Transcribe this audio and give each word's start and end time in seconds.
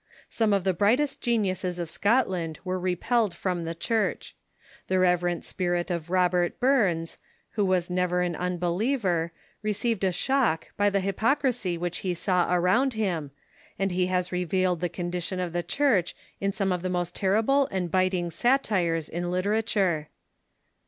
Some 0.31 0.51
of 0.51 0.63
the 0.63 0.73
brightest 0.73 1.21
geniuses 1.21 1.77
of 1.77 1.87
Scotland 1.87 2.57
were 2.63 2.79
repelled 2.79 3.35
from 3.35 3.65
the 3.65 3.75
Church. 3.75 4.33
The 4.87 4.97
reverent 4.97 5.45
spirit 5.45 5.91
of 5.91 6.09
Robert 6.09 6.59
Burns, 6.59 7.19
who 7.51 7.63
was 7.63 7.91
never 7.91 8.21
an 8.23 8.35
unbeliever, 8.35 9.31
received 9.61 10.03
a 10.03 10.11
shock 10.11 10.69
by 10.75 10.89
the 10.89 11.01
hypocrisy 11.01 11.77
which 11.77 11.99
he 11.99 12.15
saw 12.15 12.51
around 12.51 12.93
him, 12.93 13.29
and 13.77 13.91
he 13.91 14.07
has 14.07 14.31
revealed 14.31 14.81
the 14.81 14.89
condition 14.89 15.39
of 15.39 15.53
the 15.53 15.61
Church 15.61 16.15
in. 16.39 16.51
some 16.51 16.71
of 16.71 16.81
the 16.81 16.89
most 16.89 17.13
ter 17.13 17.39
rible 17.39 17.67
and 17.69 17.91
biting 17.91 18.31
satires 18.31 19.07
in 19.07 19.29
literature. 19.29 20.09